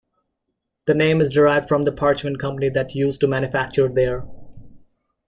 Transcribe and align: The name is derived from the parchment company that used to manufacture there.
The 0.87 0.95
name 0.95 1.21
is 1.21 1.29
derived 1.29 1.67
from 1.67 1.83
the 1.83 1.91
parchment 1.91 2.39
company 2.39 2.69
that 2.69 2.95
used 2.95 3.21
to 3.21 3.27
manufacture 3.27 3.87
there. 3.87 4.25